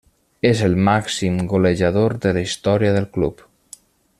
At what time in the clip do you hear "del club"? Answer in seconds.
2.99-3.45